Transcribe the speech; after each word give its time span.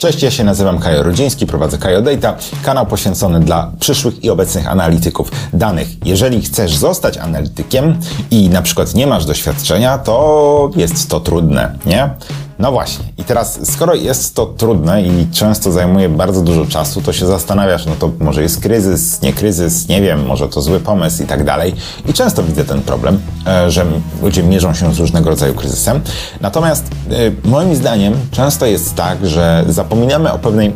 Cześć, 0.00 0.22
ja 0.22 0.30
się 0.30 0.44
nazywam 0.44 0.78
Kajo 0.78 1.02
Rodziński, 1.02 1.46
prowadzę 1.46 1.78
Kajo 1.78 2.02
Data, 2.02 2.36
kanał 2.62 2.86
poświęcony 2.86 3.40
dla 3.40 3.72
przyszłych 3.80 4.24
i 4.24 4.30
obecnych 4.30 4.68
analityków 4.68 5.32
danych. 5.52 5.88
Jeżeli 6.04 6.42
chcesz 6.42 6.76
zostać 6.76 7.18
analitykiem 7.18 7.98
i 8.30 8.48
na 8.48 8.62
przykład 8.62 8.94
nie 8.94 9.06
masz 9.06 9.26
doświadczenia, 9.26 9.98
to 9.98 10.70
jest 10.76 11.10
to 11.10 11.20
trudne, 11.20 11.78
nie? 11.86 12.10
No 12.60 12.72
właśnie. 12.72 13.04
I 13.18 13.24
teraz, 13.24 13.60
skoro 13.72 13.94
jest 13.94 14.34
to 14.34 14.46
trudne 14.46 15.02
i 15.02 15.26
często 15.32 15.72
zajmuje 15.72 16.08
bardzo 16.08 16.42
dużo 16.42 16.66
czasu, 16.66 17.02
to 17.02 17.12
się 17.12 17.26
zastanawiasz, 17.26 17.86
no 17.86 17.94
to 17.98 18.10
może 18.18 18.42
jest 18.42 18.60
kryzys, 18.60 19.22
nie 19.22 19.32
kryzys, 19.32 19.88
nie 19.88 20.02
wiem, 20.02 20.26
może 20.26 20.48
to 20.48 20.62
zły 20.62 20.80
pomysł 20.80 21.22
i 21.22 21.26
tak 21.26 21.44
dalej. 21.44 21.74
I 22.06 22.12
często 22.12 22.42
widzę 22.42 22.64
ten 22.64 22.82
problem, 22.82 23.20
e, 23.46 23.70
że 23.70 23.86
ludzie 24.22 24.42
mierzą 24.42 24.74
się 24.74 24.94
z 24.94 24.98
różnego 24.98 25.30
rodzaju 25.30 25.54
kryzysem. 25.54 26.00
Natomiast 26.40 26.84
e, 27.10 27.48
moim 27.48 27.76
zdaniem 27.76 28.14
często 28.30 28.66
jest 28.66 28.94
tak, 28.94 29.26
że 29.26 29.64
zapominamy 29.68 30.32
o 30.32 30.38
pewnej 30.38 30.72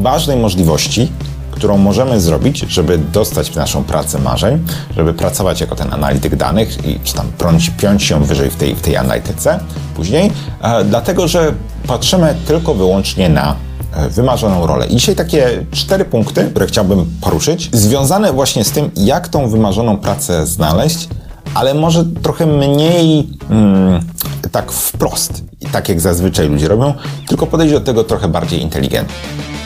ważnej 0.00 0.36
możliwości, 0.36 1.12
którą 1.60 1.78
możemy 1.78 2.20
zrobić, 2.20 2.58
żeby 2.58 2.98
dostać 2.98 3.50
w 3.50 3.56
naszą 3.56 3.84
pracę 3.84 4.18
marzeń, 4.18 4.64
żeby 4.96 5.14
pracować 5.14 5.60
jako 5.60 5.76
ten 5.76 5.92
analityk 5.94 6.36
danych 6.36 6.86
i 6.86 7.00
czy 7.04 7.14
tam 7.14 7.26
piąć, 7.38 7.70
piąć 7.70 8.02
się 8.02 8.24
wyżej 8.24 8.50
w 8.50 8.56
tej, 8.56 8.74
w 8.74 8.80
tej 8.80 8.96
analityce 8.96 9.58
później, 9.94 10.32
e, 10.62 10.84
dlatego 10.84 11.28
że 11.28 11.54
patrzymy 11.86 12.34
tylko 12.46 12.74
wyłącznie 12.74 13.28
na 13.28 13.56
e, 13.92 14.08
wymarzoną 14.08 14.66
rolę. 14.66 14.86
I 14.86 14.96
dzisiaj 14.96 15.16
takie 15.16 15.66
cztery 15.70 16.04
punkty, 16.04 16.44
które 16.50 16.66
chciałbym 16.66 17.06
poruszyć, 17.20 17.70
związane 17.72 18.32
właśnie 18.32 18.64
z 18.64 18.70
tym, 18.70 18.90
jak 18.96 19.28
tą 19.28 19.48
wymarzoną 19.48 19.96
pracę 19.96 20.46
znaleźć, 20.46 21.08
ale 21.54 21.74
może 21.74 22.04
trochę 22.22 22.46
mniej 22.46 23.28
mm, 23.50 24.00
tak 24.52 24.72
wprost, 24.72 25.44
tak 25.72 25.88
jak 25.88 26.00
zazwyczaj 26.00 26.48
ludzie 26.48 26.68
robią, 26.68 26.94
tylko 27.28 27.46
podejść 27.46 27.74
do 27.74 27.80
tego 27.80 28.04
trochę 28.04 28.28
bardziej 28.28 28.62
inteligentnie. 28.62 29.59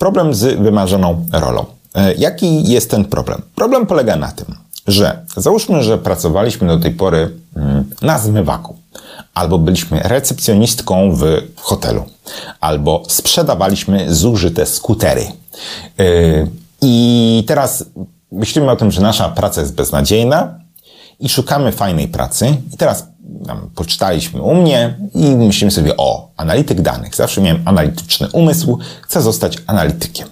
Problem 0.00 0.34
z 0.34 0.58
wymarzoną 0.60 1.26
rolą. 1.32 1.64
E, 1.94 2.14
jaki 2.14 2.70
jest 2.70 2.90
ten 2.90 3.04
problem? 3.04 3.42
Problem 3.54 3.86
polega 3.86 4.16
na 4.16 4.32
tym, 4.32 4.46
że 4.86 5.26
załóżmy, 5.36 5.82
że 5.82 5.98
pracowaliśmy 5.98 6.68
do 6.68 6.78
tej 6.78 6.90
pory 6.90 7.30
mm, 7.56 7.84
na 8.02 8.18
zmywaku, 8.18 8.76
albo 9.34 9.58
byliśmy 9.58 10.00
recepcjonistką 10.04 11.12
w 11.12 11.24
hotelu, 11.56 12.04
albo 12.60 13.02
sprzedawaliśmy 13.08 14.14
zużyte 14.14 14.66
skutery. 14.66 15.24
E, 15.98 16.04
I 16.82 17.44
teraz 17.46 17.84
myślimy 18.32 18.70
o 18.70 18.76
tym, 18.76 18.90
że 18.90 19.00
nasza 19.00 19.28
praca 19.28 19.60
jest 19.60 19.74
beznadziejna 19.74 20.54
i 21.20 21.28
szukamy 21.28 21.72
fajnej 21.72 22.08
pracy. 22.08 22.56
I 22.74 22.76
teraz 22.76 23.06
tam 23.46 23.70
poczytaliśmy 23.74 24.42
u 24.42 24.54
mnie 24.54 24.98
i 25.14 25.36
myślimy 25.36 25.70
sobie, 25.70 25.96
o, 25.96 26.28
analityk 26.36 26.80
danych. 26.80 27.14
Zawsze 27.14 27.40
miałem 27.40 27.62
analityczny 27.64 28.28
umysł, 28.32 28.78
chcę 29.02 29.22
zostać 29.22 29.58
analitykiem. 29.66 30.28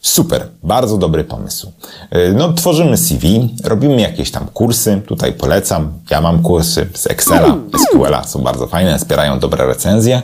Super, 0.00 0.48
bardzo 0.62 0.98
dobry 0.98 1.24
pomysł. 1.24 1.72
Y, 2.16 2.34
no, 2.36 2.52
tworzymy 2.52 2.96
CV, 2.96 3.54
robimy 3.64 4.00
jakieś 4.00 4.30
tam 4.30 4.46
kursy, 4.46 5.02
tutaj 5.06 5.32
polecam. 5.32 5.92
Ja 6.10 6.20
mam 6.20 6.42
kursy 6.42 6.88
z 6.94 7.06
Excela, 7.06 7.56
SQLa, 7.78 8.24
są 8.24 8.42
bardzo 8.42 8.66
fajne, 8.66 8.98
wspierają 8.98 9.38
dobre 9.38 9.66
recenzje. 9.66 10.22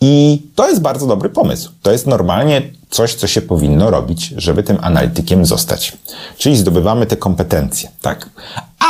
I 0.00 0.42
to 0.54 0.68
jest 0.68 0.80
bardzo 0.80 1.06
dobry 1.06 1.28
pomysł. 1.28 1.70
To 1.82 1.92
jest 1.92 2.06
normalnie 2.06 2.62
coś, 2.90 3.14
co 3.14 3.26
się 3.26 3.42
powinno 3.42 3.90
robić, 3.90 4.34
żeby 4.36 4.62
tym 4.62 4.78
analitykiem 4.80 5.46
zostać. 5.46 5.96
Czyli 6.38 6.56
zdobywamy 6.56 7.06
te 7.06 7.16
kompetencje, 7.16 7.88
tak? 8.02 8.30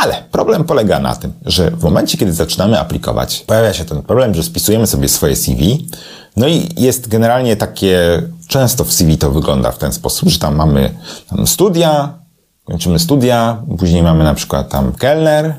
Ale 0.02 0.22
problem 0.32 0.64
polega 0.64 0.98
na 0.98 1.16
tym, 1.16 1.32
że 1.44 1.70
w 1.70 1.82
momencie, 1.82 2.18
kiedy 2.18 2.32
zaczynamy 2.32 2.80
aplikować, 2.80 3.44
pojawia 3.46 3.72
się 3.72 3.84
ten 3.84 4.02
problem, 4.02 4.34
że 4.34 4.42
spisujemy 4.42 4.86
sobie 4.86 5.08
swoje 5.08 5.36
CV, 5.36 5.88
no 6.36 6.48
i 6.48 6.68
jest 6.76 7.08
generalnie 7.08 7.56
takie, 7.56 8.22
często 8.48 8.84
w 8.84 8.92
CV 8.92 9.18
to 9.18 9.31
wygląda 9.31 9.72
w 9.72 9.78
ten 9.78 9.92
sposób, 9.92 10.28
że 10.28 10.38
tam 10.38 10.56
mamy 10.56 10.94
tam 11.31 11.47
studia, 11.47 12.19
kończymy 12.64 12.98
studia, 12.98 13.62
później 13.78 14.02
mamy 14.02 14.25
na 14.25 14.34
przykład 14.34 14.69
tam 14.69 14.92
kelner, 14.92 15.54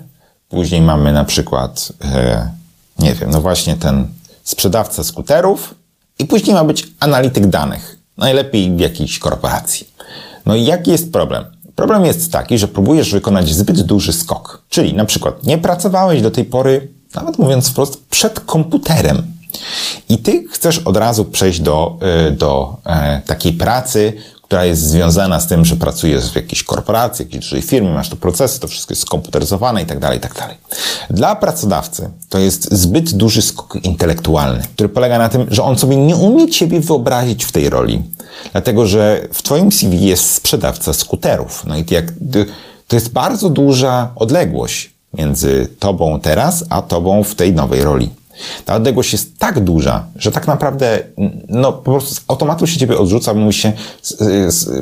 później 0.49 0.81
mamy 0.81 1.13
na 1.13 1.25
przykład, 1.25 1.93
e, 2.01 2.51
nie 2.99 3.13
wiem, 3.13 3.29
no 3.31 3.41
właśnie 3.41 3.75
ten 3.75 4.07
sprzedawca 4.47 5.03
skuterów 5.03 5.75
i 6.19 6.25
później 6.25 6.56
ma 6.56 6.63
być 6.63 6.88
analityk 7.00 7.47
danych. 7.47 7.97
Najlepiej 8.18 8.72
w 8.72 8.80
jakiejś 8.80 9.19
korporacji. 9.19 9.88
No 10.46 10.56
i 10.56 10.66
jaki 10.66 10.91
jest 10.91 11.12
problem? 11.12 11.46
Problem 11.75 12.06
jest 12.06 12.31
taki, 12.31 12.58
że 12.58 12.68
próbujesz 12.68 13.12
wykonać 13.12 13.53
zbyt 13.53 13.81
duży 13.81 14.13
skok. 14.13 14.62
Czyli 14.69 14.94
na 14.94 15.06
przykład 15.06 15.44
nie 15.44 15.58
pracowałeś 15.58 16.22
do 16.22 16.31
tej 16.31 16.46
pory, 16.46 16.88
nawet 17.16 17.38
mówiąc 17.38 17.69
wprost, 17.69 18.06
przed 18.09 18.40
komputerem. 18.40 19.24
I 20.09 20.18
ty 20.18 20.44
chcesz 20.52 20.79
od 20.79 20.97
razu 20.97 21.25
przejść 21.25 21.59
do, 21.59 22.00
y, 22.28 22.31
do 22.31 22.78
e, 22.85 23.22
takiej 23.25 23.53
pracy, 23.53 24.14
która 24.47 24.66
jest 24.66 24.81
związana 24.81 25.40
z 25.40 25.47
tym, 25.47 25.66
że 25.66 25.75
pracujesz 25.75 26.31
w 26.31 26.35
jakiejś 26.35 26.63
korporacji, 26.63 27.25
jakiejś 27.25 27.44
dużej 27.44 27.62
firmie, 27.62 27.90
masz 27.90 28.09
tu 28.09 28.16
procesy, 28.16 28.59
to 28.59 28.68
wszystko 28.68 28.91
jest 28.91 29.02
skomputeryzowane 29.02 29.84
i 29.84 29.85
tak 29.85 30.00
dalej, 30.00 30.18
i 30.18 30.22
tak 30.22 30.34
dalej. 30.34 30.56
Dla 31.09 31.35
pracodawcy 31.35 32.09
to 32.30 32.40
jest 32.40 32.74
zbyt 32.74 33.13
duży 33.13 33.41
skok 33.41 33.75
intelektualny, 33.84 34.63
który 34.74 34.90
polega 34.90 35.18
na 35.18 35.30
tym, 35.30 35.47
że 35.50 35.63
on 35.63 35.78
sobie 35.78 35.97
nie 35.97 36.16
umie 36.16 36.50
ciebie 36.50 36.80
wyobrazić 36.80 37.46
w 37.46 37.52
tej 37.52 37.69
roli. 37.69 38.03
Dlatego, 38.52 38.88
że 38.88 39.28
w 39.34 39.41
twoim 39.41 39.72
CV 39.72 40.06
jest 40.06 40.31
sprzedawca 40.31 40.94
skuterów. 40.94 41.66
No 41.66 41.78
i 41.78 41.85
jak, 41.90 42.06
to 42.88 42.96
jest 42.96 43.09
bardzo 43.09 43.50
duża 43.50 44.12
odległość 44.16 44.94
między 45.14 45.68
tobą 45.79 46.19
teraz, 46.19 46.64
a 46.69 46.81
tobą 46.81 47.24
w 47.24 47.35
tej 47.35 47.53
nowej 47.53 47.84
roli. 47.84 48.09
Ta 48.65 48.75
odległość 48.75 49.11
jest 49.11 49.39
tak 49.39 49.59
duża, 49.59 50.05
że 50.15 50.31
tak 50.31 50.47
naprawdę 50.47 50.99
no, 51.49 51.73
po 51.73 51.91
prostu 51.91 52.15
z 52.15 52.21
automatu 52.27 52.67
się 52.67 52.79
ciebie 52.79 52.97
odrzuca, 52.97 53.33
mówi 53.33 53.53
się, 53.53 53.73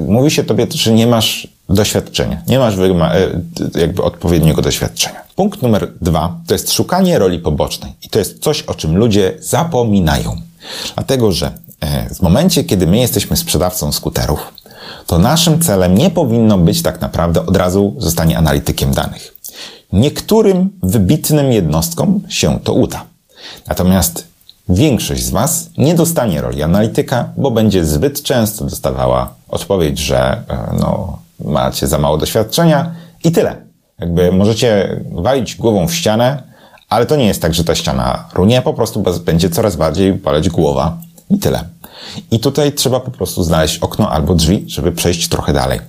mówi 0.07 0.31
się 0.31 0.43
tobie, 0.43 0.67
że 0.69 0.93
nie 0.93 1.07
masz 1.07 1.47
doświadczenia, 1.69 2.41
nie 2.47 2.59
masz 2.59 2.75
e, 2.77 3.41
jakby 3.79 4.03
odpowiedniego 4.03 4.61
doświadczenia. 4.61 5.21
Punkt 5.35 5.61
numer 5.61 5.91
dwa 6.01 6.39
to 6.47 6.53
jest 6.53 6.71
szukanie 6.71 7.19
roli 7.19 7.39
pobocznej. 7.39 7.93
I 8.03 8.09
to 8.09 8.19
jest 8.19 8.39
coś, 8.39 8.61
o 8.61 8.73
czym 8.73 8.97
ludzie 8.97 9.33
zapominają. 9.39 10.41
Dlatego, 10.95 11.31
że 11.31 11.51
e, 11.79 12.15
w 12.15 12.21
momencie, 12.21 12.63
kiedy 12.63 12.87
my 12.87 12.97
jesteśmy 12.97 13.37
sprzedawcą 13.37 13.91
skuterów, 13.91 14.53
to 15.07 15.19
naszym 15.19 15.61
celem 15.61 15.97
nie 15.97 16.09
powinno 16.09 16.57
być 16.57 16.81
tak 16.81 17.01
naprawdę 17.01 17.45
od 17.45 17.57
razu 17.57 17.95
zostanie 17.97 18.37
analitykiem 18.37 18.91
danych. 18.93 19.35
Niektórym 19.93 20.69
wybitnym 20.83 21.51
jednostkom 21.51 22.21
się 22.29 22.59
to 22.63 22.73
uda. 22.73 23.05
Natomiast 23.67 24.27
większość 24.69 25.23
z 25.23 25.29
Was 25.29 25.69
nie 25.77 25.95
dostanie 25.95 26.41
roli 26.41 26.63
analityka, 26.63 27.29
bo 27.37 27.51
będzie 27.51 27.85
zbyt 27.85 28.23
często 28.23 28.65
dostawała 28.65 29.33
odpowiedź, 29.49 29.99
że 29.99 30.17
e, 30.19 30.75
no, 30.79 31.19
macie 31.45 31.87
za 31.87 31.97
mało 31.97 32.17
doświadczenia 32.17 32.95
i 33.23 33.31
tyle. 33.31 33.55
Jakby 33.99 34.31
możecie 34.31 35.01
walić 35.11 35.55
głową 35.55 35.87
w 35.87 35.93
ścianę, 35.93 36.43
ale 36.89 37.05
to 37.05 37.15
nie 37.15 37.25
jest 37.25 37.41
tak, 37.41 37.53
że 37.53 37.63
ta 37.63 37.75
ściana 37.75 38.29
runie, 38.33 38.61
po 38.61 38.73
prostu 38.73 39.03
będzie 39.25 39.49
coraz 39.49 39.75
bardziej 39.75 40.13
paleć 40.13 40.49
głowa 40.49 40.97
i 41.29 41.39
tyle. 41.39 41.63
I 42.31 42.39
tutaj 42.39 42.73
trzeba 42.73 42.99
po 42.99 43.11
prostu 43.11 43.43
znaleźć 43.43 43.79
okno 43.79 44.09
albo 44.09 44.35
drzwi, 44.35 44.65
żeby 44.67 44.91
przejść 44.91 45.27
trochę 45.27 45.53
dalej. 45.53 45.79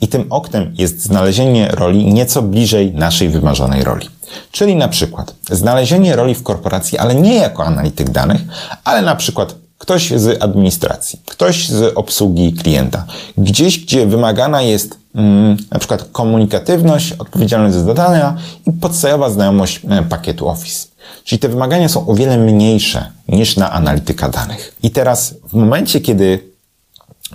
I 0.00 0.08
tym 0.08 0.26
oknem 0.30 0.74
jest 0.78 1.02
znalezienie 1.02 1.68
roli 1.68 2.12
nieco 2.12 2.42
bliżej 2.42 2.92
naszej 2.92 3.28
wymarzonej 3.28 3.84
roli. 3.84 4.08
Czyli 4.50 4.76
na 4.76 4.88
przykład 4.88 5.34
znalezienie 5.50 6.16
roli 6.16 6.34
w 6.34 6.42
korporacji, 6.42 6.98
ale 6.98 7.14
nie 7.14 7.34
jako 7.34 7.64
analityk 7.64 8.10
danych, 8.10 8.40
ale 8.84 9.02
na 9.02 9.16
przykład 9.16 9.54
ktoś 9.78 10.10
z 10.10 10.42
administracji, 10.42 11.20
ktoś 11.26 11.68
z 11.68 11.92
obsługi 11.94 12.52
klienta, 12.52 13.06
gdzieś, 13.38 13.78
gdzie 13.78 14.06
wymagana 14.06 14.62
jest 14.62 14.98
mm, 15.14 15.56
na 15.70 15.78
przykład 15.78 16.04
komunikatywność, 16.12 17.12
odpowiedzialność 17.12 17.74
za 17.74 17.84
zadania 17.84 18.36
i 18.66 18.72
podstawowa 18.72 19.30
znajomość 19.30 19.80
e, 19.90 20.02
pakietu 20.02 20.48
Office. 20.48 20.86
Czyli 21.24 21.38
te 21.38 21.48
wymagania 21.48 21.88
są 21.88 22.06
o 22.06 22.14
wiele 22.14 22.38
mniejsze 22.38 23.10
niż 23.28 23.56
na 23.56 23.72
analityka 23.72 24.28
danych. 24.28 24.76
I 24.82 24.90
teraz 24.90 25.34
w 25.48 25.52
momencie, 25.52 26.00
kiedy 26.00 26.54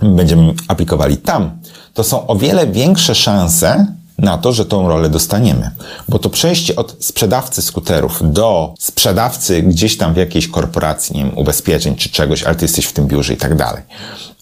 będziemy 0.02 0.54
aplikowali 0.68 1.16
tam, 1.16 1.50
to 1.94 2.04
są 2.04 2.26
o 2.26 2.36
wiele 2.36 2.66
większe 2.66 3.14
szanse 3.14 3.86
na 4.20 4.38
to, 4.38 4.52
że 4.52 4.66
tą 4.66 4.88
rolę 4.88 5.08
dostaniemy. 5.08 5.70
Bo 6.08 6.18
to 6.18 6.30
przejście 6.30 6.76
od 6.76 6.96
sprzedawcy 7.00 7.62
skuterów 7.62 8.32
do 8.32 8.74
sprzedawcy 8.78 9.62
gdzieś 9.62 9.96
tam 9.96 10.14
w 10.14 10.16
jakiejś 10.16 10.48
korporacji, 10.48 11.16
nie 11.16 11.24
wiem, 11.24 11.38
ubezpieczeń 11.38 11.96
czy 11.96 12.08
czegoś, 12.08 12.42
ale 12.42 12.54
ty 12.54 12.64
jesteś 12.64 12.86
w 12.86 12.92
tym 12.92 13.06
biurze 13.06 13.34
i 13.34 13.36
tak 13.36 13.56
dalej 13.56 13.82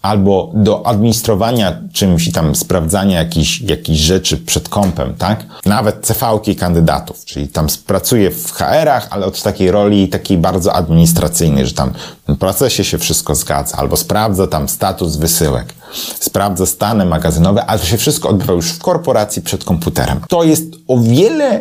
albo 0.02 0.50
do 0.54 0.86
administrowania 0.86 1.78
czymś 1.92 2.26
i 2.26 2.32
tam 2.32 2.54
sprawdzania 2.54 3.18
jakichś, 3.18 3.60
jakichś 3.60 3.98
rzeczy 3.98 4.36
przed 4.36 4.68
kąpem, 4.68 5.14
tak? 5.14 5.44
Nawet 5.66 6.06
CV-ki 6.06 6.56
kandydatów, 6.56 7.24
czyli 7.24 7.48
tam 7.48 7.66
pracuję 7.86 8.30
w 8.30 8.52
HR-ach, 8.52 9.06
ale 9.10 9.26
od 9.26 9.42
takiej 9.42 9.70
roli 9.70 10.08
takiej 10.08 10.38
bardzo 10.38 10.72
administracyjnej, 10.74 11.66
że 11.66 11.74
tam 11.74 11.92
w 12.28 12.36
procesie 12.36 12.84
się 12.84 12.98
wszystko 12.98 13.34
zgadza, 13.34 13.76
albo 13.76 13.96
sprawdza 13.96 14.46
tam 14.46 14.68
status 14.68 15.16
wysyłek, 15.16 15.74
sprawdza 16.20 16.66
stany 16.66 17.04
magazynowe, 17.04 17.66
ale 17.66 17.78
to 17.78 17.86
się 17.86 17.96
wszystko 17.96 18.28
odbywa 18.28 18.52
już 18.52 18.70
w 18.70 18.78
korporacji 18.78 19.42
przed 19.42 19.64
komputerem. 19.64 20.20
To 20.28 20.44
jest 20.44 20.64
o 20.88 20.98
wiele 20.98 21.60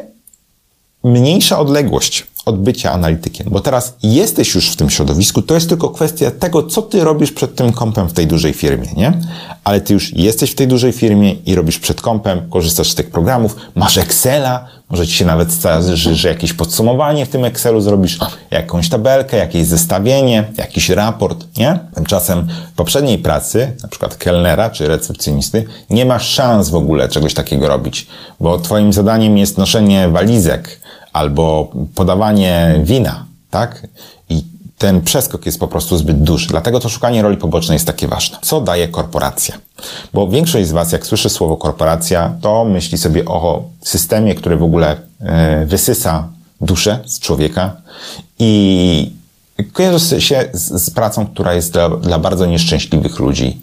mniejsza 1.03 1.59
odległość 1.59 2.27
od 2.45 2.61
bycia 2.61 2.91
analitykiem, 2.91 3.47
bo 3.51 3.59
teraz 3.59 3.93
jesteś 4.03 4.55
już 4.55 4.69
w 4.69 4.75
tym 4.75 4.89
środowisku, 4.89 5.41
to 5.41 5.53
jest 5.53 5.69
tylko 5.69 5.89
kwestia 5.89 6.31
tego, 6.31 6.63
co 6.63 6.81
ty 6.81 7.03
robisz 7.03 7.31
przed 7.31 7.55
tym 7.55 7.73
kompem 7.73 8.09
w 8.09 8.13
tej 8.13 8.27
dużej 8.27 8.53
firmie, 8.53 8.87
nie? 8.97 9.13
Ale 9.63 9.81
ty 9.81 9.93
już 9.93 10.13
jesteś 10.13 10.51
w 10.51 10.55
tej 10.55 10.67
dużej 10.67 10.91
firmie 10.91 11.33
i 11.33 11.55
robisz 11.55 11.79
przed 11.79 12.01
kompem, 12.01 12.49
korzystasz 12.49 12.91
z 12.91 12.95
tych 12.95 13.09
programów, 13.09 13.55
masz 13.75 13.97
Excela, 13.97 14.67
może 14.89 15.07
ci 15.07 15.13
się 15.13 15.25
nawet 15.25 15.51
zdarzy, 15.51 16.15
że 16.15 16.29
jakieś 16.29 16.53
podsumowanie 16.53 17.25
w 17.25 17.29
tym 17.29 17.45
Excelu 17.45 17.81
zrobisz, 17.81 18.19
jakąś 18.51 18.89
tabelkę, 18.89 19.37
jakieś 19.37 19.65
zestawienie, 19.65 20.43
jakiś 20.57 20.89
raport, 20.89 21.57
nie? 21.57 21.79
Tymczasem 21.95 22.47
w 22.73 22.75
poprzedniej 22.75 23.17
pracy, 23.17 23.75
na 23.83 23.89
przykład 23.89 24.15
kelnera 24.15 24.69
czy 24.69 24.87
recepcjonisty, 24.87 25.65
nie 25.89 26.05
masz 26.05 26.29
szans 26.29 26.69
w 26.69 26.75
ogóle 26.75 27.09
czegoś 27.09 27.33
takiego 27.33 27.67
robić, 27.67 28.07
bo 28.39 28.59
twoim 28.59 28.93
zadaniem 28.93 29.37
jest 29.37 29.57
noszenie 29.57 30.09
walizek, 30.09 30.79
albo 31.13 31.71
podawanie 31.95 32.81
wina, 32.83 33.25
tak? 33.49 33.87
Ten 34.77 35.01
przeskok 35.01 35.45
jest 35.45 35.59
po 35.59 35.67
prostu 35.67 35.97
zbyt 35.97 36.23
duży. 36.23 36.47
Dlatego 36.47 36.79
to 36.79 36.89
szukanie 36.89 37.21
roli 37.21 37.37
pobocznej 37.37 37.75
jest 37.75 37.87
takie 37.87 38.07
ważne. 38.07 38.37
Co 38.41 38.61
daje 38.61 38.87
korporacja? 38.87 39.57
Bo 40.13 40.27
większość 40.27 40.67
z 40.67 40.71
Was, 40.71 40.91
jak 40.91 41.05
słyszy 41.05 41.29
słowo 41.29 41.57
korporacja, 41.57 42.35
to 42.41 42.65
myśli 42.65 42.97
sobie 42.97 43.25
o 43.25 43.63
systemie, 43.81 44.35
który 44.35 44.57
w 44.57 44.63
ogóle 44.63 44.97
e, 45.19 45.65
wysysa 45.65 46.27
duszę 46.61 46.99
z 47.05 47.19
człowieka 47.19 47.75
i 48.39 49.11
kojarzy 49.73 50.21
się 50.21 50.49
z, 50.53 50.83
z 50.83 50.89
pracą, 50.89 51.27
która 51.27 51.53
jest 51.53 51.73
dla, 51.73 51.89
dla 51.89 52.19
bardzo 52.19 52.45
nieszczęśliwych 52.45 53.19
ludzi 53.19 53.61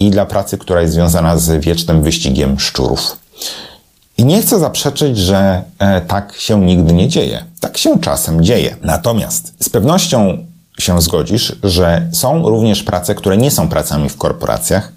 i 0.00 0.10
dla 0.10 0.26
pracy, 0.26 0.58
która 0.58 0.80
jest 0.80 0.94
związana 0.94 1.38
z 1.38 1.64
wiecznym 1.64 2.02
wyścigiem 2.02 2.60
szczurów. 2.60 3.16
I 4.18 4.24
nie 4.24 4.42
chcę 4.42 4.58
zaprzeczyć, 4.58 5.18
że 5.18 5.62
e, 5.78 6.00
tak 6.00 6.34
się 6.38 6.60
nigdy 6.60 6.92
nie 6.92 7.08
dzieje. 7.08 7.44
Tak 7.60 7.78
się 7.78 8.00
czasem 8.00 8.44
dzieje. 8.44 8.76
Natomiast 8.82 9.54
z 9.60 9.68
pewnością 9.68 10.46
się 10.78 11.02
zgodzisz, 11.02 11.56
że 11.62 12.08
są 12.12 12.48
również 12.48 12.82
prace, 12.82 13.14
które 13.14 13.36
nie 13.36 13.50
są 13.50 13.68
pracami 13.68 14.08
w 14.08 14.16
korporacjach, 14.16 14.92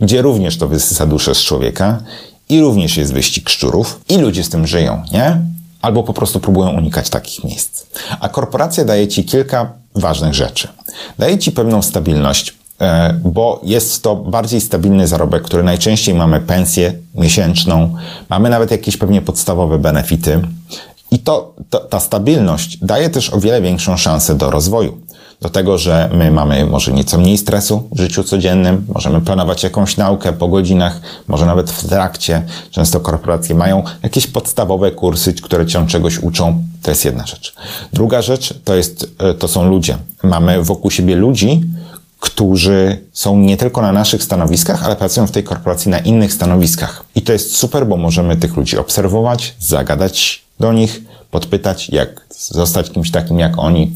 gdzie 0.00 0.22
również 0.22 0.58
to 0.58 0.68
wysysa 0.68 1.06
duszę 1.06 1.34
z 1.34 1.38
człowieka 1.38 2.00
i 2.48 2.60
również 2.60 2.96
jest 2.96 3.12
wyścig 3.12 3.48
szczurów 3.48 4.00
i 4.08 4.18
ludzie 4.18 4.44
z 4.44 4.48
tym 4.48 4.66
żyją, 4.66 5.02
nie? 5.12 5.40
Albo 5.82 6.02
po 6.02 6.14
prostu 6.14 6.40
próbują 6.40 6.70
unikać 6.70 7.10
takich 7.10 7.44
miejsc. 7.44 7.86
A 8.20 8.28
korporacja 8.28 8.84
daje 8.84 9.08
ci 9.08 9.24
kilka 9.24 9.72
ważnych 9.94 10.34
rzeczy. 10.34 10.68
Daje 11.18 11.38
ci 11.38 11.52
pewną 11.52 11.82
stabilność, 11.82 12.54
E, 12.80 13.14
bo 13.24 13.60
jest 13.62 14.02
to 14.02 14.16
bardziej 14.16 14.60
stabilny 14.60 15.08
zarobek, 15.08 15.42
który 15.42 15.62
najczęściej 15.62 16.14
mamy 16.14 16.40
pensję 16.40 16.92
miesięczną, 17.14 17.94
mamy 18.28 18.50
nawet 18.50 18.70
jakieś 18.70 18.96
pewnie 18.96 19.22
podstawowe 19.22 19.78
benefity. 19.78 20.40
I 21.10 21.18
to, 21.18 21.54
to, 21.70 21.78
ta 21.78 22.00
stabilność 22.00 22.78
daje 22.82 23.10
też 23.10 23.32
o 23.32 23.40
wiele 23.40 23.62
większą 23.62 23.96
szansę 23.96 24.34
do 24.34 24.50
rozwoju. 24.50 25.00
Do 25.44 25.50
tego, 25.50 25.78
że 25.78 26.10
my 26.12 26.30
mamy 26.30 26.66
może 26.66 26.92
nieco 26.92 27.18
mniej 27.18 27.38
stresu 27.38 27.88
w 27.92 28.00
życiu 28.00 28.24
codziennym, 28.24 28.86
możemy 28.94 29.20
planować 29.20 29.62
jakąś 29.62 29.96
naukę 29.96 30.32
po 30.32 30.48
godzinach, 30.48 31.00
może 31.28 31.46
nawet 31.46 31.70
w 31.70 31.88
trakcie. 31.88 32.42
Często 32.70 33.00
korporacje 33.00 33.54
mają 33.54 33.82
jakieś 34.02 34.26
podstawowe 34.26 34.90
kursy, 34.90 35.32
które 35.34 35.66
cię 35.66 35.86
czegoś 35.86 36.18
uczą. 36.18 36.62
To 36.82 36.90
jest 36.90 37.04
jedna 37.04 37.26
rzecz. 37.26 37.54
Druga 37.92 38.22
rzecz 38.22 38.54
to, 38.64 38.74
jest, 38.74 39.14
e, 39.18 39.34
to 39.34 39.48
są 39.48 39.68
ludzie. 39.68 39.96
Mamy 40.22 40.62
wokół 40.62 40.90
siebie 40.90 41.16
ludzi, 41.16 41.60
którzy 42.20 42.98
są 43.12 43.38
nie 43.38 43.56
tylko 43.56 43.82
na 43.82 43.92
naszych 43.92 44.22
stanowiskach, 44.22 44.84
ale 44.84 44.96
pracują 44.96 45.26
w 45.26 45.30
tej 45.30 45.44
korporacji 45.44 45.90
na 45.90 45.98
innych 45.98 46.32
stanowiskach. 46.32 47.04
I 47.14 47.22
to 47.22 47.32
jest 47.32 47.56
super, 47.56 47.86
bo 47.86 47.96
możemy 47.96 48.36
tych 48.36 48.56
ludzi 48.56 48.78
obserwować, 48.78 49.54
zagadać 49.58 50.44
do 50.60 50.72
nich, 50.72 51.00
podpytać, 51.34 51.88
jak 51.88 52.26
zostać 52.30 52.90
kimś 52.90 53.10
takim 53.10 53.38
jak 53.38 53.58
oni, 53.58 53.92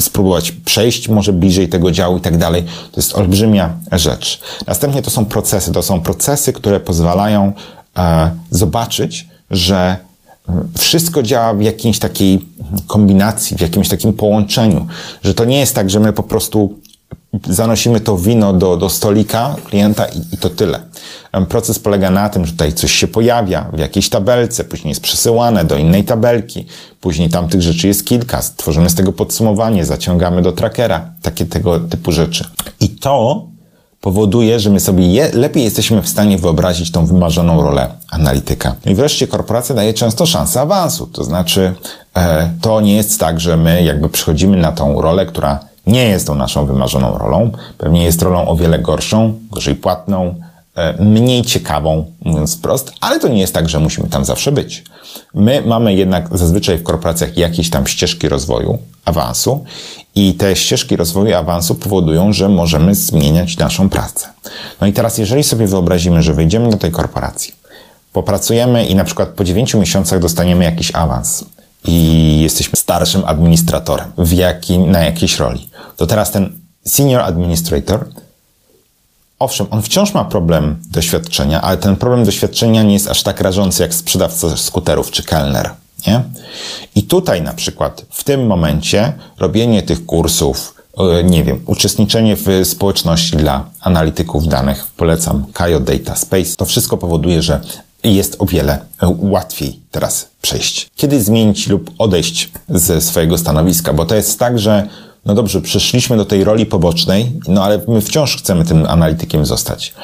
spróbować 0.00 0.52
przejść 0.52 1.08
może 1.08 1.32
bliżej 1.32 1.68
tego 1.68 1.90
działu 1.90 2.16
i 2.16 2.20
tak 2.20 2.38
dalej. 2.38 2.62
To 2.92 3.00
jest 3.00 3.14
olbrzymia 3.14 3.74
rzecz. 3.92 4.40
Następnie 4.66 5.02
to 5.02 5.10
są 5.10 5.24
procesy. 5.24 5.72
To 5.72 5.82
są 5.82 6.00
procesy, 6.00 6.52
które 6.52 6.80
pozwalają 6.80 7.52
e, 7.96 8.30
zobaczyć, 8.50 9.28
że 9.50 9.96
wszystko 10.78 11.22
działa 11.22 11.54
w 11.54 11.62
jakiejś 11.62 11.98
takiej 11.98 12.46
kombinacji, 12.86 13.56
w 13.56 13.60
jakimś 13.60 13.88
takim 13.88 14.12
połączeniu, 14.12 14.86
że 15.22 15.34
to 15.34 15.44
nie 15.44 15.58
jest 15.58 15.74
tak, 15.74 15.90
że 15.90 16.00
my 16.00 16.12
po 16.12 16.22
prostu 16.22 16.78
zanosimy 17.48 18.00
to 18.00 18.18
wino 18.18 18.52
do, 18.52 18.76
do 18.76 18.90
stolika 18.90 19.56
klienta 19.64 20.06
i, 20.06 20.18
i, 20.32 20.38
to 20.38 20.50
tyle. 20.50 20.80
Proces 21.48 21.78
polega 21.78 22.10
na 22.10 22.28
tym, 22.28 22.46
że 22.46 22.52
tutaj 22.52 22.72
coś 22.72 22.92
się 22.92 23.08
pojawia 23.08 23.70
w 23.72 23.78
jakiejś 23.78 24.08
tabelce, 24.08 24.64
później 24.64 24.88
jest 24.88 25.00
przesyłane 25.00 25.64
do 25.64 25.76
innej 25.76 26.04
tabelki, 26.04 26.66
później 27.00 27.28
tam 27.30 27.48
tych 27.48 27.62
rzeczy 27.62 27.88
jest 27.88 28.06
kilka, 28.06 28.40
tworzymy 28.56 28.90
z 28.90 28.94
tego 28.94 29.12
podsumowanie, 29.12 29.84
zaciągamy 29.84 30.42
do 30.42 30.52
trackera, 30.52 31.10
takie 31.22 31.46
tego 31.46 31.80
typu 31.80 32.12
rzeczy. 32.12 32.44
I 32.80 32.88
to 32.88 33.46
powoduje, 34.00 34.60
że 34.60 34.70
my 34.70 34.80
sobie 34.80 35.06
je, 35.06 35.30
lepiej 35.32 35.64
jesteśmy 35.64 36.02
w 36.02 36.08
stanie 36.08 36.38
wyobrazić 36.38 36.90
tą 36.90 37.06
wymarzoną 37.06 37.62
rolę 37.62 37.88
analityka. 38.10 38.74
I 38.84 38.94
wreszcie 38.94 39.26
korporacja 39.26 39.74
daje 39.74 39.94
często 39.94 40.26
szansę 40.26 40.60
awansu, 40.60 41.06
to 41.06 41.24
znaczy 41.24 41.74
e, 42.16 42.50
to 42.60 42.80
nie 42.80 42.96
jest 42.96 43.20
tak, 43.20 43.40
że 43.40 43.56
my 43.56 43.82
jakby 43.82 44.08
przychodzimy 44.08 44.56
na 44.56 44.72
tą 44.72 45.00
rolę, 45.00 45.26
która 45.26 45.60
nie 45.86 46.04
jest 46.04 46.26
tą 46.26 46.34
naszą 46.34 46.66
wymarzoną 46.66 47.18
rolą. 47.18 47.50
Pewnie 47.78 48.04
jest 48.04 48.22
rolą 48.22 48.48
o 48.48 48.56
wiele 48.56 48.78
gorszą, 48.78 49.38
gorzej 49.50 49.74
płatną, 49.74 50.34
e, 50.74 51.02
mniej 51.04 51.42
ciekawą, 51.42 52.04
mówiąc 52.24 52.56
wprost, 52.56 52.92
ale 53.00 53.20
to 53.20 53.28
nie 53.28 53.40
jest 53.40 53.54
tak, 53.54 53.68
że 53.68 53.80
musimy 53.80 54.08
tam 54.08 54.24
zawsze 54.24 54.52
być. 54.52 54.84
My 55.34 55.62
mamy 55.66 55.94
jednak 55.94 56.38
zazwyczaj 56.38 56.78
w 56.78 56.82
korporacjach 56.82 57.36
jakieś 57.36 57.70
tam 57.70 57.86
ścieżki 57.86 58.28
rozwoju, 58.28 58.78
awansu 59.04 59.64
i 60.14 60.34
te 60.34 60.56
ścieżki 60.56 60.96
rozwoju 60.96 61.34
awansu 61.34 61.74
powodują, 61.74 62.32
że 62.32 62.48
możemy 62.48 62.94
zmieniać 62.94 63.56
naszą 63.56 63.88
pracę. 63.88 64.28
No 64.80 64.86
i 64.86 64.92
teraz, 64.92 65.18
jeżeli 65.18 65.44
sobie 65.44 65.66
wyobrazimy, 65.66 66.22
że 66.22 66.34
wejdziemy 66.34 66.70
do 66.70 66.76
tej 66.76 66.90
korporacji, 66.90 67.54
popracujemy 68.12 68.86
i 68.86 68.94
na 68.94 69.04
przykład 69.04 69.28
po 69.28 69.44
9 69.44 69.74
miesiącach 69.74 70.20
dostaniemy 70.20 70.64
jakiś 70.64 70.94
awans, 70.94 71.44
i 71.86 72.40
jesteśmy 72.42 72.76
starszym 72.76 73.22
administratorem 73.26 74.12
w 74.18 74.32
jakim, 74.32 74.90
na 74.90 75.00
jakiejś 75.00 75.38
roli. 75.38 75.68
To 75.96 76.06
teraz 76.06 76.30
ten 76.30 76.58
senior 76.84 77.20
administrator, 77.20 78.08
owszem, 79.38 79.66
on 79.70 79.82
wciąż 79.82 80.14
ma 80.14 80.24
problem 80.24 80.76
doświadczenia, 80.90 81.62
ale 81.62 81.76
ten 81.76 81.96
problem 81.96 82.24
doświadczenia 82.24 82.82
nie 82.82 82.92
jest 82.92 83.08
aż 83.08 83.22
tak 83.22 83.40
rażący 83.40 83.82
jak 83.82 83.94
sprzedawca 83.94 84.56
skuterów 84.56 85.10
czy 85.10 85.22
kelner. 85.22 85.70
Nie? 86.06 86.22
I 86.94 87.02
tutaj 87.02 87.42
na 87.42 87.54
przykład 87.54 88.04
w 88.10 88.24
tym 88.24 88.46
momencie 88.46 89.12
robienie 89.38 89.82
tych 89.82 90.06
kursów, 90.06 90.74
e, 90.98 91.24
nie 91.24 91.44
wiem, 91.44 91.60
uczestniczenie 91.66 92.36
w 92.36 92.46
społeczności 92.64 93.36
dla 93.36 93.64
analityków 93.80 94.48
danych, 94.48 94.86
polecam 94.96 95.46
Kajo 95.52 95.80
Data 95.80 96.16
Space, 96.16 96.56
to 96.56 96.64
wszystko 96.64 96.96
powoduje, 96.96 97.42
że 97.42 97.60
jest 98.14 98.36
o 98.38 98.46
wiele 98.46 98.78
łatwiej 99.18 99.80
teraz 99.90 100.28
przejść. 100.42 100.90
Kiedy 100.96 101.22
zmienić 101.22 101.66
lub 101.66 101.90
odejść 101.98 102.50
ze 102.68 103.00
swojego 103.00 103.38
stanowiska, 103.38 103.92
bo 103.92 104.06
to 104.06 104.14
jest 104.14 104.38
tak, 104.38 104.58
że 104.58 104.88
no 105.26 105.34
dobrze, 105.34 105.60
przeszliśmy 105.60 106.16
do 106.16 106.24
tej 106.24 106.44
roli 106.44 106.66
pobocznej, 106.66 107.32
no 107.48 107.64
ale 107.64 107.80
my 107.88 108.00
wciąż 108.00 108.36
chcemy 108.36 108.64
tym 108.64 108.86
analitykiem 108.86 109.46
zostać. 109.46 109.94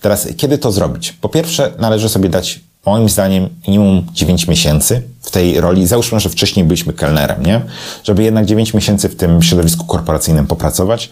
Teraz, 0.00 0.28
kiedy 0.36 0.58
to 0.58 0.72
zrobić? 0.72 1.12
Po 1.12 1.28
pierwsze, 1.28 1.72
należy 1.78 2.08
sobie 2.08 2.28
dać, 2.28 2.60
moim 2.86 3.08
zdaniem, 3.08 3.48
minimum 3.68 4.06
9 4.12 4.48
miesięcy 4.48 5.02
w 5.20 5.30
tej 5.30 5.60
roli. 5.60 5.86
Załóżmy, 5.86 6.20
że 6.20 6.28
wcześniej 6.28 6.64
byliśmy 6.64 6.92
kelnerem, 6.92 7.46
nie? 7.46 7.60
Żeby 8.04 8.22
jednak 8.22 8.46
9 8.46 8.74
miesięcy 8.74 9.08
w 9.08 9.16
tym 9.16 9.42
środowisku 9.42 9.84
korporacyjnym 9.84 10.46
popracować, 10.46 11.10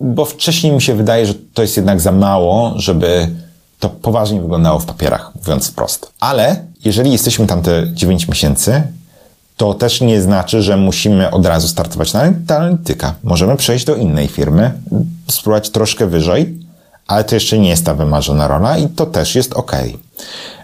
bo 0.00 0.24
wcześniej 0.24 0.72
mi 0.72 0.82
się 0.82 0.94
wydaje, 0.94 1.26
że 1.26 1.34
to 1.54 1.62
jest 1.62 1.76
jednak 1.76 2.00
za 2.00 2.12
mało, 2.12 2.72
żeby 2.76 3.28
to 3.78 3.88
poważnie 3.88 4.40
wyglądało 4.40 4.78
w 4.78 4.86
papierach, 4.86 5.32
mówiąc 5.34 5.68
wprost. 5.68 6.12
Ale 6.20 6.64
jeżeli 6.84 7.12
jesteśmy 7.12 7.46
tam 7.46 7.62
te 7.62 7.92
9 7.92 8.28
miesięcy, 8.28 8.82
to 9.56 9.74
też 9.74 10.00
nie 10.00 10.20
znaczy, 10.22 10.62
że 10.62 10.76
musimy 10.76 11.30
od 11.30 11.46
razu 11.46 11.68
startować 11.68 12.12
na 12.12 12.20
analityka. 12.48 13.14
Możemy 13.24 13.56
przejść 13.56 13.84
do 13.84 13.94
innej 13.94 14.28
firmy, 14.28 14.72
spróbować 15.28 15.70
troszkę 15.70 16.06
wyżej, 16.06 16.58
ale 17.06 17.24
to 17.24 17.34
jeszcze 17.34 17.58
nie 17.58 17.68
jest 17.68 17.84
ta 17.84 17.94
wymarzona 17.94 18.48
rola 18.48 18.78
i 18.78 18.88
to 18.88 19.06
też 19.06 19.34
jest 19.34 19.52
ok. 19.52 19.72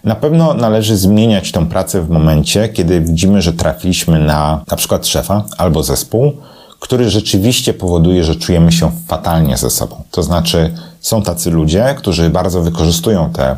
Na 0.04 0.14
pewno 0.14 0.54
należy 0.54 0.96
zmieniać 0.96 1.52
tą 1.52 1.66
pracę 1.66 2.02
w 2.02 2.10
momencie, 2.10 2.68
kiedy 2.68 3.00
widzimy, 3.00 3.42
że 3.42 3.52
trafiliśmy 3.52 4.18
na 4.18 4.64
na 4.70 4.76
przykład 4.76 5.06
szefa 5.06 5.44
albo 5.58 5.82
zespół, 5.82 6.32
który 6.82 7.10
rzeczywiście 7.10 7.74
powoduje, 7.74 8.24
że 8.24 8.36
czujemy 8.36 8.72
się 8.72 8.90
fatalnie 9.08 9.56
ze 9.56 9.70
sobą. 9.70 10.02
To 10.10 10.22
znaczy, 10.22 10.74
są 11.00 11.22
tacy 11.22 11.50
ludzie, 11.50 11.94
którzy 11.98 12.30
bardzo 12.30 12.62
wykorzystują 12.62 13.30
te 13.32 13.56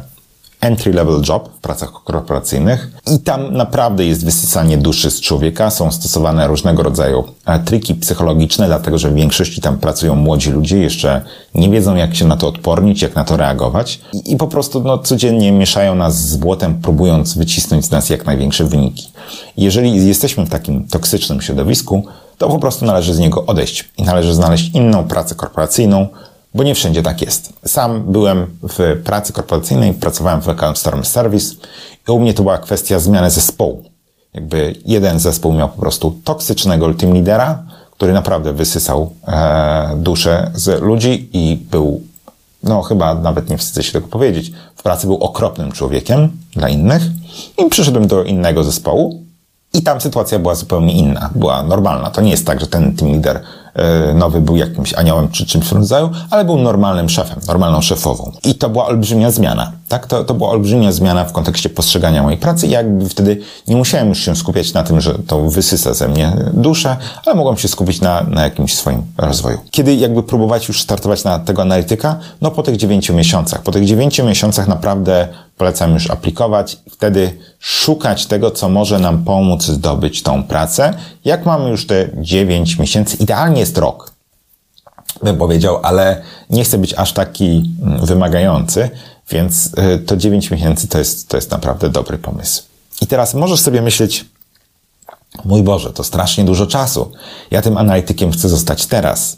entry-level 0.60 1.28
job 1.28 1.48
w 1.48 1.60
pracach 1.60 1.92
korporacyjnych 2.04 2.90
i 3.14 3.18
tam 3.18 3.54
naprawdę 3.54 4.06
jest 4.06 4.24
wysysanie 4.24 4.78
duszy 4.78 5.10
z 5.10 5.20
człowieka. 5.20 5.70
Są 5.70 5.92
stosowane 5.92 6.46
różnego 6.46 6.82
rodzaju 6.82 7.24
e, 7.46 7.58
triki 7.58 7.94
psychologiczne, 7.94 8.66
dlatego 8.66 8.98
że 8.98 9.10
w 9.10 9.14
większości 9.14 9.60
tam 9.60 9.78
pracują 9.78 10.14
młodzi 10.14 10.50
ludzie, 10.50 10.78
jeszcze 10.78 11.22
nie 11.54 11.70
wiedzą 11.70 11.94
jak 11.94 12.14
się 12.14 12.24
na 12.24 12.36
to 12.36 12.48
odpornić, 12.48 13.02
jak 13.02 13.14
na 13.14 13.24
to 13.24 13.36
reagować 13.36 14.00
i, 14.12 14.32
i 14.32 14.36
po 14.36 14.46
prostu 14.46 14.80
no, 14.80 14.98
codziennie 14.98 15.52
mieszają 15.52 15.94
nas 15.94 16.28
z 16.28 16.36
błotem, 16.36 16.74
próbując 16.74 17.34
wycisnąć 17.34 17.84
z 17.84 17.90
nas 17.90 18.10
jak 18.10 18.26
największe 18.26 18.64
wyniki. 18.64 19.12
Jeżeli 19.56 20.06
jesteśmy 20.06 20.46
w 20.46 20.50
takim 20.50 20.88
toksycznym 20.88 21.40
środowisku, 21.40 22.06
to 22.38 22.48
po 22.48 22.58
prostu 22.58 22.84
należy 22.84 23.14
z 23.14 23.18
niego 23.18 23.46
odejść 23.46 23.90
i 23.98 24.02
należy 24.02 24.34
znaleźć 24.34 24.70
inną 24.74 25.04
pracę 25.04 25.34
korporacyjną, 25.34 26.08
bo 26.54 26.62
nie 26.62 26.74
wszędzie 26.74 27.02
tak 27.02 27.22
jest. 27.22 27.52
Sam 27.66 28.12
byłem 28.12 28.46
w 28.62 29.02
pracy 29.04 29.32
korporacyjnej, 29.32 29.94
pracowałem 29.94 30.40
w 30.40 30.46
Customer 30.60 31.06
Service 31.06 31.54
i 32.08 32.12
u 32.12 32.20
mnie 32.20 32.34
to 32.34 32.42
była 32.42 32.58
kwestia 32.58 32.98
zmiany 32.98 33.30
zespołu. 33.30 33.82
Jakby 34.34 34.74
jeden 34.86 35.18
zespół 35.18 35.52
miał 35.52 35.68
po 35.68 35.80
prostu 35.80 36.20
toksycznego 36.24 36.94
team 36.94 37.14
lidera, 37.14 37.62
który 37.90 38.12
naprawdę 38.12 38.52
wysysał 38.52 39.12
e, 39.26 39.96
duszę 39.96 40.50
z 40.54 40.82
ludzi 40.82 41.28
i 41.32 41.56
był, 41.70 42.00
no 42.62 42.82
chyba 42.82 43.14
nawet 43.14 43.50
nie 43.50 43.58
wstydzę 43.58 43.82
się 43.82 43.92
tego 43.92 44.08
powiedzieć, 44.08 44.52
w 44.76 44.82
pracy 44.82 45.06
był 45.06 45.16
okropnym 45.16 45.72
człowiekiem 45.72 46.30
dla 46.52 46.68
innych 46.68 47.02
i 47.58 47.70
przyszedłem 47.70 48.06
do 48.06 48.24
innego 48.24 48.64
zespołu 48.64 49.23
i 49.74 49.82
tam 49.82 50.00
sytuacja 50.00 50.38
była 50.38 50.54
zupełnie 50.54 50.92
inna, 50.92 51.30
była 51.34 51.62
normalna. 51.62 52.10
To 52.10 52.20
nie 52.20 52.30
jest 52.30 52.46
tak, 52.46 52.60
że 52.60 52.66
ten 52.66 52.96
team 52.96 53.12
leader 53.12 53.40
E, 53.74 54.14
nowy 54.14 54.40
był 54.40 54.56
jakimś 54.56 54.94
aniołem 54.94 55.28
czy 55.28 55.46
czymś 55.46 55.66
w 55.66 55.72
rodzaju, 55.72 56.10
ale 56.30 56.44
był 56.44 56.56
normalnym 56.56 57.08
szefem, 57.08 57.38
normalną 57.48 57.80
szefową. 57.80 58.32
I 58.44 58.54
to 58.54 58.68
była 58.68 58.86
olbrzymia 58.86 59.30
zmiana, 59.30 59.72
tak? 59.94 60.06
To, 60.06 60.24
to 60.24 60.34
była 60.34 60.50
olbrzymia 60.50 60.92
zmiana 60.92 61.24
w 61.24 61.32
kontekście 61.32 61.68
postrzegania 61.68 62.22
mojej 62.22 62.38
pracy 62.38 62.66
i 62.66 62.70
jakby 62.70 63.08
wtedy 63.08 63.40
nie 63.68 63.76
musiałem 63.76 64.08
już 64.08 64.18
się 64.18 64.36
skupiać 64.36 64.72
na 64.72 64.82
tym, 64.82 65.00
że 65.00 65.18
to 65.26 65.50
wysysa 65.50 65.94
ze 65.94 66.08
mnie 66.08 66.32
duszę, 66.52 66.96
ale 67.26 67.36
mogłem 67.36 67.56
się 67.56 67.68
skupić 67.68 68.00
na, 68.00 68.22
na 68.22 68.42
jakimś 68.42 68.74
swoim 68.74 69.02
rozwoju. 69.18 69.58
Kiedy 69.70 69.94
jakby 69.94 70.22
próbować 70.22 70.68
już 70.68 70.82
startować 70.82 71.24
na 71.24 71.38
tego 71.38 71.62
analityka? 71.62 72.18
No 72.40 72.50
po 72.50 72.62
tych 72.62 72.76
dziewięciu 72.76 73.14
miesiącach. 73.14 73.62
Po 73.62 73.72
tych 73.72 73.84
dziewięciu 73.84 74.24
miesiącach 74.24 74.68
naprawdę 74.68 75.28
polecam 75.56 75.94
już 75.94 76.10
aplikować 76.10 76.78
i 76.86 76.90
wtedy 76.90 77.38
szukać 77.58 78.26
tego, 78.26 78.50
co 78.50 78.68
może 78.68 78.98
nam 78.98 79.24
pomóc 79.24 79.64
zdobyć 79.64 80.22
tą 80.22 80.42
pracę. 80.42 80.94
Jak 81.24 81.46
mamy 81.46 81.70
już 81.70 81.86
te 81.86 82.08
dziewięć 82.14 82.78
miesięcy, 82.78 83.16
idealnie 83.16 83.60
jest 83.60 83.78
rok, 83.78 84.12
bym 85.22 85.36
powiedział, 85.36 85.80
ale 85.82 86.22
nie 86.50 86.64
chcę 86.64 86.78
być 86.78 86.94
aż 86.94 87.12
taki 87.12 87.74
mm, 87.82 88.06
wymagający, 88.06 88.90
więc 89.30 89.66
y, 89.66 89.98
to 89.98 90.16
9 90.16 90.50
miesięcy 90.50 90.88
to 90.88 90.98
jest, 90.98 91.28
to 91.28 91.36
jest 91.36 91.50
naprawdę 91.50 91.88
dobry 91.88 92.18
pomysł. 92.18 92.62
I 93.00 93.06
teraz 93.06 93.34
możesz 93.34 93.60
sobie 93.60 93.82
myśleć, 93.82 94.24
mój 95.44 95.62
Boże, 95.62 95.92
to 95.92 96.04
strasznie 96.04 96.44
dużo 96.44 96.66
czasu. 96.66 97.12
Ja 97.50 97.62
tym 97.62 97.76
analitykiem 97.76 98.32
chcę 98.32 98.48
zostać 98.48 98.86
teraz. 98.86 99.36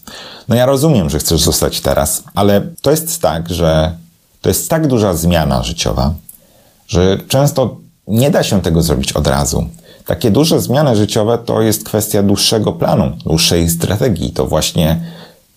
No 0.49 0.57
ja 0.57 0.67
rozumiem, 0.67 1.11
że 1.11 1.19
chcesz 1.19 1.43
zostać 1.43 1.81
teraz, 1.81 2.23
ale 2.35 2.61
to 2.83 2.91
jest 2.91 3.23
tak, 3.23 3.49
że 3.49 3.97
to 4.41 4.49
jest 4.49 4.71
tak 4.71 4.87
duża 4.87 5.15
zmiana 5.15 5.63
życiowa, 5.63 6.15
że 6.89 7.19
często 7.29 7.77
nie 8.09 8.31
da 8.31 8.43
się 8.43 8.63
tego 8.63 8.83
zrobić 8.83 9.13
od 9.13 9.27
razu. 9.27 9.69
Takie 10.07 10.31
duże 10.31 10.61
zmiany 10.61 10.97
życiowe 10.97 11.39
to 11.39 11.63
jest 11.63 11.85
kwestia 11.85 12.23
dłuższego 12.23 12.73
planu, 12.73 13.17
dłuższej 13.25 13.71
strategii. 13.71 14.33
To 14.33 14.47
właśnie 14.47 15.01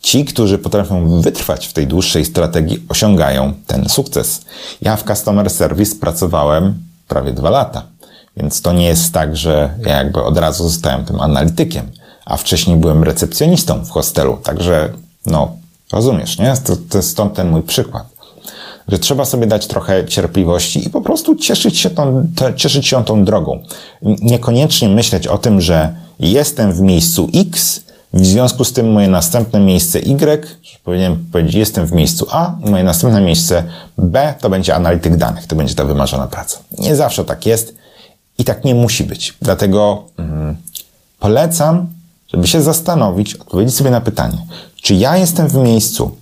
ci, 0.01 0.25
którzy 0.25 0.57
potrafią 0.57 1.21
wytrwać 1.21 1.67
w 1.67 1.73
tej 1.73 1.87
dłuższej 1.87 2.25
strategii, 2.25 2.83
osiągają 2.89 3.53
ten 3.67 3.89
sukces. 3.89 4.41
Ja 4.81 4.95
w 4.95 5.03
Customer 5.03 5.49
Service 5.49 5.95
pracowałem 5.95 6.73
prawie 7.07 7.33
dwa 7.33 7.49
lata, 7.49 7.83
więc 8.37 8.61
to 8.61 8.73
nie 8.73 8.87
jest 8.87 9.13
tak, 9.13 9.37
że 9.37 9.73
ja 9.85 9.97
jakby 9.97 10.23
od 10.23 10.37
razu 10.37 10.69
zostałem 10.69 11.05
tym 11.05 11.21
analitykiem, 11.21 11.91
a 12.25 12.37
wcześniej 12.37 12.77
byłem 12.77 13.03
recepcjonistą 13.03 13.85
w 13.85 13.89
hostelu, 13.89 14.37
także 14.43 14.89
no, 15.25 15.51
rozumiesz, 15.91 16.39
nie? 16.39 16.53
To, 16.63 16.77
to 16.89 17.01
stąd 17.01 17.33
ten 17.33 17.49
mój 17.49 17.61
przykład 17.61 18.19
że 18.91 18.99
trzeba 18.99 19.25
sobie 19.25 19.47
dać 19.47 19.67
trochę 19.67 20.05
cierpliwości 20.05 20.87
i 20.87 20.89
po 20.89 21.01
prostu 21.01 21.35
cieszyć 21.35 21.77
się, 21.77 21.89
tą, 21.89 22.27
cieszyć 22.55 22.87
się 22.87 23.05
tą 23.05 23.25
drogą. 23.25 23.63
Niekoniecznie 24.01 24.89
myśleć 24.89 25.27
o 25.27 25.37
tym, 25.37 25.61
że 25.61 25.95
jestem 26.19 26.73
w 26.73 26.81
miejscu 26.81 27.29
X, 27.35 27.81
w 28.13 28.25
związku 28.25 28.63
z 28.63 28.73
tym 28.73 28.91
moje 28.91 29.07
następne 29.07 29.59
miejsce 29.59 29.99
Y, 29.99 30.79
powinienem 30.83 31.25
powiedzieć, 31.31 31.55
jestem 31.55 31.85
w 31.85 31.91
miejscu 31.91 32.27
A 32.31 32.55
moje 32.59 32.83
następne 32.83 33.21
miejsce 33.21 33.63
B 33.97 34.33
to 34.39 34.49
będzie 34.49 34.75
analityk 34.75 35.17
danych, 35.17 35.47
to 35.47 35.55
będzie 35.55 35.75
ta 35.75 35.85
wymarzona 35.85 36.27
praca. 36.27 36.59
Nie 36.77 36.95
zawsze 36.95 37.25
tak 37.25 37.45
jest 37.45 37.75
i 38.37 38.43
tak 38.43 38.65
nie 38.65 38.75
musi 38.75 39.03
być. 39.03 39.33
Dlatego 39.41 40.03
mm, 40.17 40.55
polecam, 41.19 41.87
żeby 42.33 42.47
się 42.47 42.61
zastanowić, 42.61 43.35
odpowiedzieć 43.35 43.75
sobie 43.75 43.91
na 43.91 44.01
pytanie, 44.01 44.37
czy 44.81 44.93
ja 44.93 45.17
jestem 45.17 45.47
w 45.47 45.55
miejscu, 45.55 46.17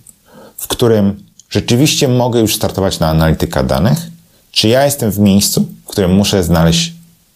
w 0.56 0.68
którym 0.68 1.22
rzeczywiście 1.50 2.08
mogę 2.08 2.40
już 2.40 2.56
startować 2.56 3.00
na 3.00 3.08
analityka 3.08 3.62
danych, 3.62 3.98
czy 4.50 4.68
ja 4.68 4.84
jestem 4.84 5.10
w 5.10 5.18
miejscu, 5.18 5.64
w 5.86 5.88
którym 5.88 6.14
muszę 6.14 6.44
znaleźć 6.44 6.92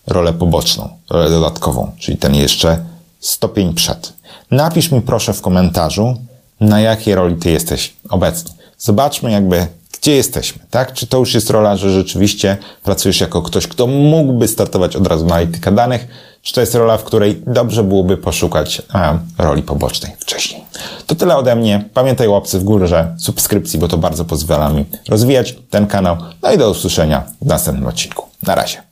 rolę 0.07 0.33
poboczną, 0.33 0.89
rolę 1.11 1.31
dodatkową, 1.31 1.91
czyli 1.99 2.19
ten 2.19 2.35
jeszcze 2.35 2.79
stopień 3.21 3.75
przed. 3.75 4.13
Napisz 4.53 4.91
mi 4.91 5.01
proszę 5.01 5.33
w 5.33 5.41
komentarzu, 5.41 6.17
na 6.61 6.81
jakiej 6.81 7.15
roli 7.15 7.37
ty 7.37 7.51
jesteś 7.51 7.95
obecnie. 8.09 8.51
Zobaczmy 8.79 9.31
jakby, 9.31 9.67
gdzie 9.93 10.17
jesteśmy, 10.17 10.63
tak? 10.71 10.93
Czy 10.93 11.07
to 11.07 11.19
już 11.19 11.35
jest 11.35 11.51
rola, 11.51 11.77
że 11.77 11.91
rzeczywiście 11.91 12.57
pracujesz 12.83 13.21
jako 13.21 13.43
ktoś, 13.43 13.67
kto 13.67 13.87
mógłby 13.87 14.49
startować 14.49 14.97
od 14.97 15.07
razu 15.07 15.27
na 15.27 15.35
analityka 15.35 15.71
danych, 15.71 16.07
czy 16.43 16.55
to 16.55 16.61
jest 16.61 16.75
rola, 16.75 16.99
w 16.99 17.05
której 17.05 17.43
dobrze 17.47 17.85
byłoby 17.85 18.17
poszukać 18.17 18.83
a, 18.93 19.19
roli 19.39 19.63
pobocznej 19.63 20.13
wcześniej. 20.19 20.65
To 21.07 21.15
tyle 21.15 21.37
ode 21.37 21.57
mnie. 21.57 21.85
Pamiętaj 21.95 22.29
łapcy 22.29 22.59
w 22.59 22.65
górze, 22.65 23.15
subskrypcji, 23.19 23.79
bo 23.79 23.89
to 23.89 23.99
bardzo 23.99 24.25
pozwala 24.25 24.69
mi 24.69 24.85
rozwijać 25.09 25.57
ten 25.71 25.87
kanał. 25.87 26.17
No 26.43 26.53
i 26.53 26.59
do 26.59 26.71
usłyszenia 26.71 27.23
w 27.43 27.47
następnym 27.47 27.87
odcinku. 27.87 28.27
Na 28.43 28.55
razie. 28.55 28.83